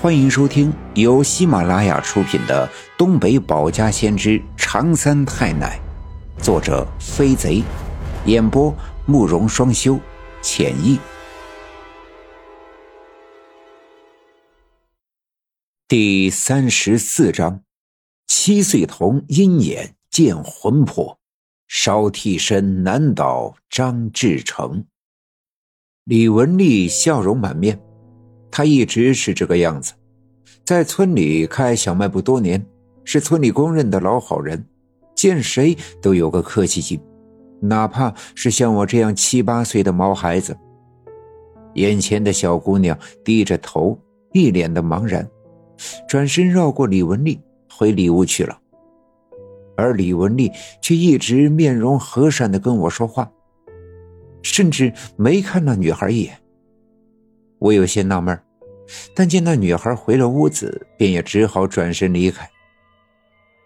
[0.00, 5.80] 欢迎收听由喜马拉雅出品的《东北保家先知长三太奶》，
[6.40, 7.64] 作者飞贼，
[8.24, 8.72] 演播
[9.06, 9.98] 慕容双修，
[10.40, 11.00] 浅意。
[15.88, 17.64] 第三十四章：
[18.28, 21.18] 七岁童鹰眼见魂魄，
[21.66, 24.84] 烧替身难倒张志成。
[26.04, 27.87] 李文丽笑容满面。
[28.50, 29.92] 他一直是这个样子，
[30.64, 32.64] 在村里开小卖部多年，
[33.04, 34.64] 是村里公认的老好人，
[35.14, 37.00] 见谁都有个客气劲，
[37.60, 40.56] 哪怕是像我这样七八岁的毛孩子。
[41.74, 43.96] 眼前的小姑娘低着头，
[44.32, 45.28] 一脸的茫然，
[46.08, 47.40] 转身绕过李文丽
[47.70, 48.58] 回里屋去了，
[49.76, 50.50] 而李文丽
[50.82, 53.30] 却一直面容和善的跟我说话，
[54.42, 56.36] 甚至没看那女孩一眼。
[57.58, 58.38] 我有些纳闷，
[59.14, 62.48] 但见那女孩回了屋子，便也只好转身离开。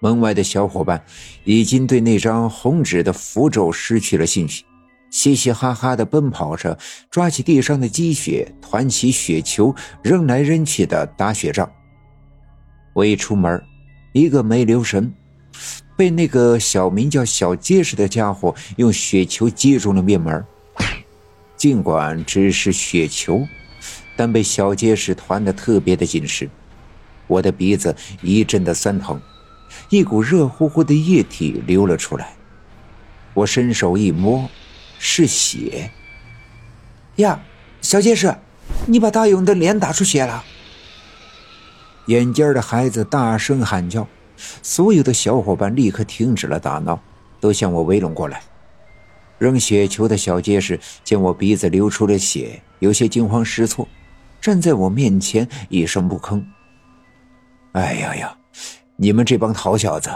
[0.00, 1.04] 门外的小伙伴
[1.44, 4.64] 已经对那张红纸的符咒失去了兴趣，
[5.10, 6.76] 嘻嘻哈哈的奔跑着，
[7.10, 11.70] 抓起地上的积雪，团起雪球，扔来扔去的打雪仗。
[12.94, 13.62] 我一出门，
[14.12, 15.12] 一个没留神，
[15.96, 20.44] 被那个小名叫小结实的家伙用雪球击中了面门。
[21.56, 23.46] 尽管只是雪球。
[24.22, 26.48] 但被小结石团得特别的紧实，
[27.26, 27.92] 我的鼻子
[28.22, 29.20] 一阵的酸疼，
[29.88, 32.32] 一股热乎乎的液体流了出来。
[33.34, 34.48] 我伸手一摸，
[34.96, 35.90] 是血。
[37.16, 37.42] 呀，
[37.80, 38.32] 小结石，
[38.86, 40.44] 你把大勇的脸打出血了！
[42.06, 44.06] 眼尖的孩子大声喊叫，
[44.62, 47.02] 所有的小伙伴立刻停止了打闹，
[47.40, 48.40] 都向我围拢过来。
[49.40, 53.88] 扔雪球的小结石见我鼻子流出了血，有些惊慌失措。
[54.42, 56.44] 站在我面前一声不吭。
[57.72, 58.36] 哎呀呀，
[58.96, 60.10] 你们这帮好小子，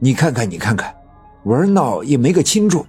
[0.00, 0.92] 你看看你看看，
[1.44, 2.84] 玩闹也没个轻重。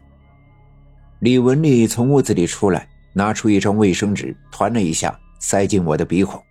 [1.19, 6.43] 李文丽从屋子里出来，拿出一张卫生纸，团了一下，塞进我的鼻孔。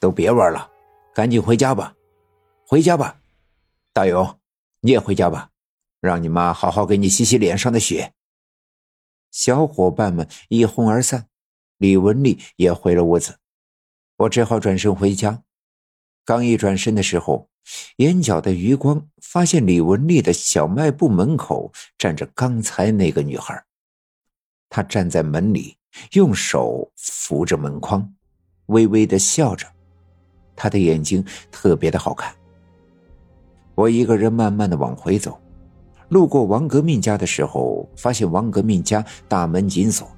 [0.00, 0.70] 都别玩了，
[1.12, 1.92] 赶紧回家吧，
[2.68, 3.16] 回家吧。
[3.92, 4.38] 大勇，
[4.80, 5.50] 你也回家吧，
[6.00, 8.12] 让你妈好好给你洗洗脸上的血。
[9.32, 11.27] 小伙伴们一哄而散。
[11.78, 13.36] 李文丽也回了屋子，
[14.16, 15.42] 我只好转身回家。
[16.24, 17.48] 刚一转身的时候，
[17.98, 23.64] 眼角的余光发现李文丽的小卖部门口站着刚才那个女孩。
[24.68, 25.76] 她站在门里，
[26.14, 28.12] 用手扶着门框，
[28.66, 29.64] 微微的笑着，
[30.56, 32.34] 她的眼睛特别的好看。
[33.76, 35.40] 我一个人慢慢的往回走，
[36.08, 40.10] 路过王革命家的时候，发现王革命家大门紧锁。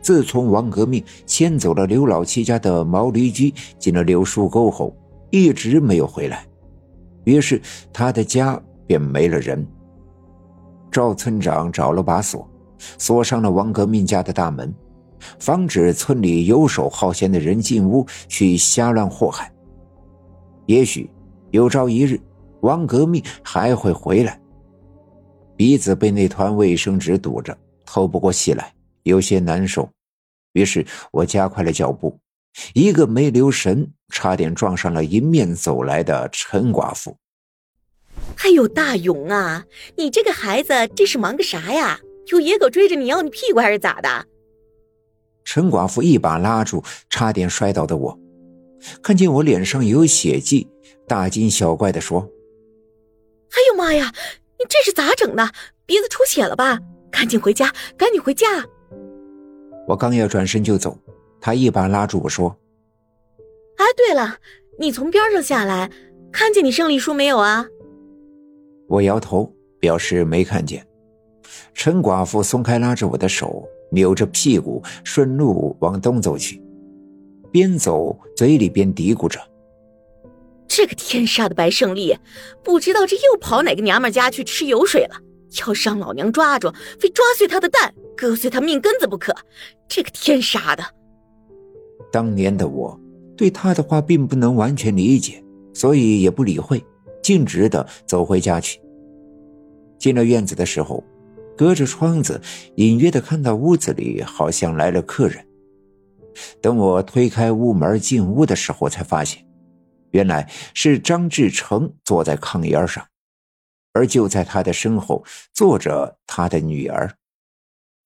[0.00, 4.96] 自从王革命牵走了刘老七家的毛驴驹进了柳树沟后，
[5.30, 6.46] 一直没有回来，
[7.24, 7.60] 于是
[7.92, 9.66] 他的家便没了人。
[10.90, 12.48] 赵村长找了把锁，
[12.98, 14.74] 锁上了王革命家的大门，
[15.38, 19.52] 防止村里游手好闲的人进屋去瞎乱祸害。
[20.66, 21.08] 也许
[21.50, 22.18] 有朝一日，
[22.62, 24.40] 王革命还会回来。
[25.56, 28.72] 鼻子被那团卫生纸堵着，透不过气来。
[29.02, 29.90] 有些难受，
[30.52, 32.18] 于是我加快了脚步，
[32.74, 37.16] 一个没留神，差点撞上了迎面走来的陈寡妇。
[38.44, 39.64] 哎呦，大勇啊，
[39.96, 42.00] 你这个孩子这是忙个啥呀？
[42.26, 44.26] 有野狗追着你要你屁股还是咋的？
[45.42, 48.18] 陈寡妇一把拉住差点摔倒的我，
[49.02, 50.68] 看见我脸上有血迹，
[51.08, 52.20] 大惊小怪的说
[53.50, 54.12] ：“哎呦妈呀，
[54.58, 55.50] 你这是咋整的？
[55.86, 56.78] 鼻子出血了吧？
[57.10, 58.64] 赶紧回家，赶紧回家！”
[59.90, 60.96] 我刚要转身就走，
[61.40, 62.56] 他一把拉住我说
[63.76, 64.36] ：“哎，对了，
[64.78, 65.90] 你从边上下来，
[66.30, 67.66] 看见你胜利叔没有啊？”
[68.86, 70.86] 我摇头表示没看见。
[71.74, 76.62] 陈寡妇松开拉着我的手，扭着屁股顺路往东走去，
[77.50, 79.40] 边走嘴里边嘀咕着
[80.68, 82.16] ：“这个天杀的白胜利，
[82.62, 85.16] 不知道这又跑哪个娘们家去吃油水了。”
[85.58, 89.34] 要是让老娘抓住，非抓碎他的蛋，割碎他命根子不可！
[89.88, 90.84] 这个天杀的！
[92.12, 93.00] 当年的我
[93.34, 96.84] 对他的话并不能完全理解，所以也不理会，
[97.22, 98.78] 径直的走回家去。
[99.98, 101.02] 进了院子的时候，
[101.56, 102.38] 隔着窗子
[102.74, 105.42] 隐约的看到屋子里好像来了客人。
[106.60, 109.42] 等我推开屋门进屋的时候，才发现，
[110.10, 113.02] 原来是张志成坐在炕沿上。
[113.94, 115.24] 而就在他的身后
[115.54, 117.10] 坐着他的女儿，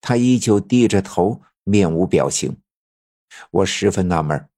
[0.06, 2.58] 他依旧低着头，面无表情。
[3.50, 4.48] 我十分纳闷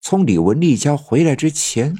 [0.00, 1.96] 从李文丽家回来之前，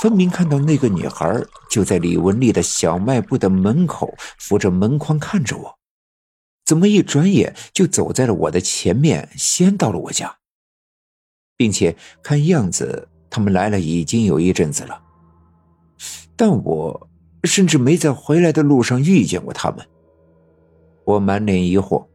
[0.00, 5.78] 分明看到那个女孩就在李文丽的小卖部的门口扶着门框看着我，
[6.64, 10.38] 怎么一转眼就走在了我的前面，先到了我家，
[11.56, 15.02] 并且看样子他们来了已经有一阵子了，
[16.36, 17.08] 但我
[17.42, 19.84] 甚至没在回来的路上遇见过他们。
[21.04, 22.06] 我满脸疑惑，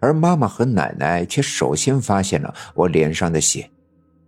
[0.00, 3.70] 而妈妈和奶奶却首先发现了我脸上的血。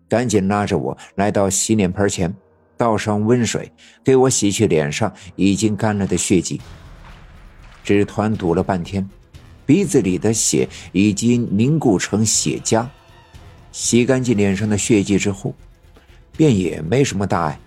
[0.09, 2.33] 赶紧拉着我来到洗脸盆前，
[2.77, 3.73] 倒上温水，
[4.05, 6.61] 给我洗去脸上已经干了的血迹。
[7.83, 9.09] 纸团堵了半天，
[9.65, 12.87] 鼻子里的血已经凝固成血痂。
[13.73, 15.55] 洗干净脸上的血迹之后，
[16.37, 17.59] 便也没什么大碍。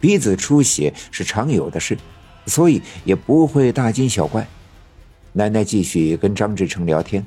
[0.00, 1.96] 鼻子出血是常有的事，
[2.46, 4.46] 所以也不会大惊小怪。
[5.32, 7.24] 奶奶继续跟张志成聊天，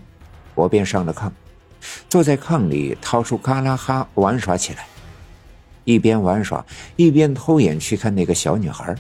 [0.56, 1.32] 我便上了炕。
[2.10, 4.86] 坐在炕里，掏出嘎啦哈玩耍起来，
[5.86, 6.66] 一边玩耍
[6.96, 8.96] 一边偷眼去看那个小女孩，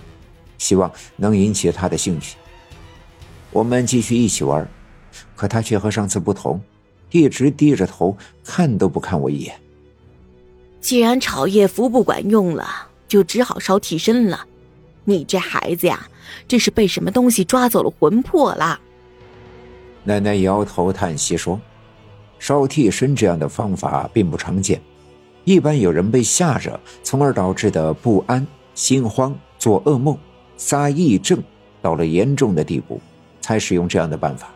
[0.57, 2.37] 希望能引起她的兴趣。
[3.51, 4.67] 我们继续一起玩，
[5.35, 6.61] 可她却和上次不同，
[7.11, 9.55] 一直低着头，看都不看我一眼。
[10.79, 14.45] 既然炒叶符不管用了，就只好烧替身了。
[15.05, 16.07] 你这孩子呀，
[16.47, 18.79] 这是被什么东西抓走了魂魄了？
[20.03, 21.59] 奶奶摇头叹息说。
[22.39, 24.81] 烧替身这样的方法并不常见，
[25.45, 28.45] 一般有人被吓着，从而导致的不安、
[28.75, 30.17] 心慌、做噩梦、
[30.57, 31.41] 撒癔症，
[31.81, 32.99] 到了严重的地步，
[33.39, 34.49] 才使用这样的办法。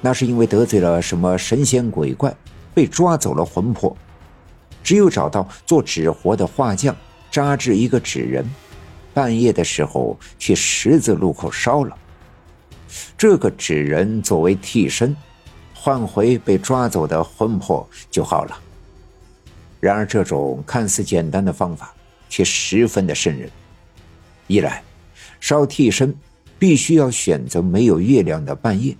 [0.00, 2.32] 那是因为得罪了什么神仙鬼怪，
[2.72, 3.96] 被抓走了魂魄。
[4.84, 6.94] 只有找到做纸活的画匠，
[7.32, 8.48] 扎制一个纸人，
[9.12, 11.96] 半夜的时候去十字路口烧了
[13.16, 15.16] 这个纸人作为替身。
[15.80, 18.60] 换回被抓走的魂魄就好了。
[19.78, 21.94] 然而，这种看似简单的方法
[22.28, 23.48] 却十分的渗人。
[24.48, 24.82] 一来，
[25.38, 26.12] 烧替身
[26.58, 28.92] 必须要选择没有月亮的半夜；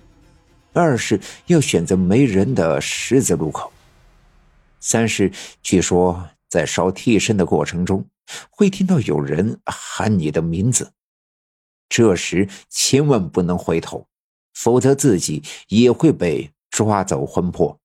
[0.71, 3.69] 二是要选择没人的十字路口；
[4.79, 5.29] 三是
[5.61, 8.03] 据说在烧替身的过程中
[8.49, 10.89] 会听到有人喊你的名字，
[11.89, 14.07] 这时千万不能回头，
[14.53, 16.53] 否则自己也会被。
[16.71, 17.79] 抓走魂魄。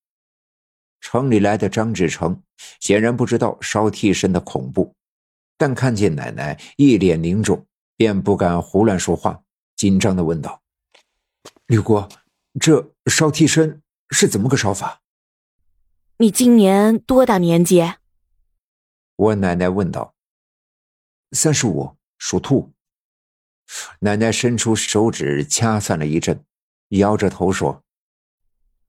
[1.00, 2.42] 城里来的张志成
[2.80, 4.94] 显然不知道烧替身的恐怖，
[5.56, 7.66] 但看见奶奶一脸凝重，
[7.96, 9.42] 便不敢胡乱说话，
[9.74, 10.60] 紧张的问道
[11.66, 12.06] ：“吕国，
[12.60, 15.00] 这烧替身是怎么个烧法？”
[16.18, 17.82] 你今年多大年纪？
[19.16, 20.14] 我奶奶问道。
[21.32, 22.70] “三十五，属兔。”
[24.00, 26.44] 奶奶伸出手指掐算了一阵，
[26.90, 27.82] 摇着头说。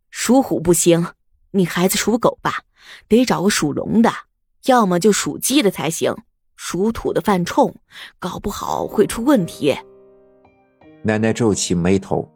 [0.10, 1.08] 属虎不行，
[1.52, 2.64] 你孩子属狗吧，
[3.08, 4.12] 得找个属龙的，
[4.66, 6.16] 要么就属鸡的才行。
[6.58, 7.76] 属土的犯冲，
[8.18, 9.78] 搞不好会出问题。
[11.04, 12.28] 奶奶皱起眉头，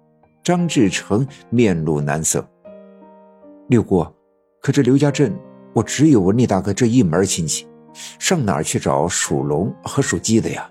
[0.43, 2.45] 张志成面露难色。
[3.69, 4.05] 六姑，
[4.61, 5.33] 可这刘家镇，
[5.73, 7.65] 我只有文丽大哥这一门亲戚，
[8.19, 10.69] 上哪儿去找属龙和属鸡的呀？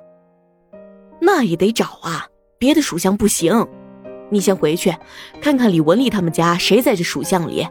[1.20, 2.26] 那也得找啊，
[2.58, 3.66] 别的属相不行。
[4.30, 4.94] 你先回去，
[5.40, 7.66] 看看李文丽他们家谁在这属相里。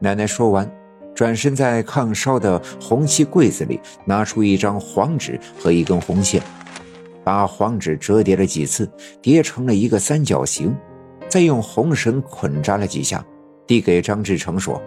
[0.00, 0.70] 奶奶说完，
[1.14, 6.42] 转身在炕烧的红漆柜子里拿出一张黄纸和一根红线，
[7.24, 8.90] 把黄纸折叠了几次，
[9.22, 10.76] 叠成了一个三角形，
[11.28, 13.24] 再用红绳捆扎了几下，
[13.66, 14.80] 递给张志成说：“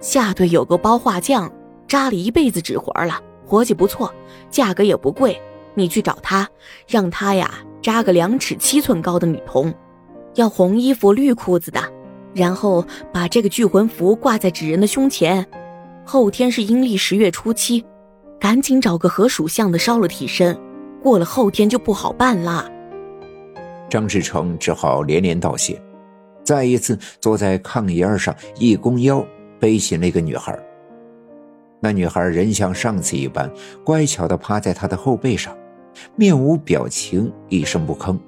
[0.00, 1.52] 下队有个包画匠，
[1.88, 4.12] 扎了一辈子纸活了，活计不错，
[4.50, 5.40] 价格也不贵。
[5.74, 6.48] 你去找他，
[6.86, 7.50] 让他呀。”
[7.84, 9.70] 扎个两尺七寸高的女童，
[10.36, 11.78] 要红衣服绿裤子的，
[12.32, 15.46] 然后把这个聚魂符挂在纸人的胸前。
[16.02, 17.84] 后天是阴历十月初七，
[18.40, 20.58] 赶紧找个合属相的烧了替身，
[21.02, 22.66] 过了后天就不好办了。
[23.90, 25.78] 张志成只好连连道谢，
[26.42, 29.22] 再一次坐在炕沿上一弓腰
[29.60, 30.58] 背起那个女孩。
[31.80, 33.52] 那女孩人像上次一般
[33.84, 35.54] 乖巧地趴在他的后背上。
[36.16, 38.18] 面无表情，一声不吭。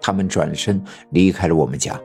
[0.00, 2.00] 他们转身离开了我们家。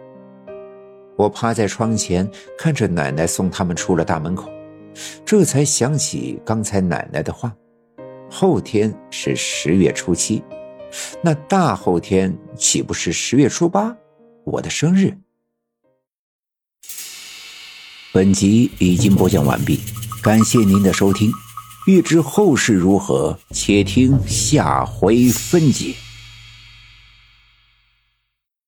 [1.18, 4.50] 我趴在窗前，看着奶奶送他们出了大门口，
[5.24, 7.56] 这才想起刚才奶奶的话：
[8.30, 10.42] 后天是十月初七，
[11.22, 13.96] 那大后天岂不是十月初八，
[14.44, 15.16] 我的生日？
[18.14, 19.80] 本集已经播讲完毕，
[20.24, 21.32] 感谢您的收听。
[21.88, 25.96] 欲知后事如何，且听下回分解。